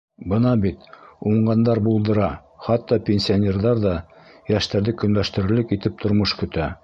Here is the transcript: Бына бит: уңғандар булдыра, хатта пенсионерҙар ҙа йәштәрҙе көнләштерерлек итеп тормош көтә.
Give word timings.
Бына 0.31 0.51
бит: 0.61 0.87
уңғандар 1.31 1.81
булдыра, 1.87 2.29
хатта 2.69 2.99
пенсионерҙар 3.11 3.83
ҙа 3.85 3.93
йәштәрҙе 4.55 4.99
көнләштерерлек 5.03 5.77
итеп 5.79 6.03
тормош 6.07 6.37
көтә. 6.41 6.75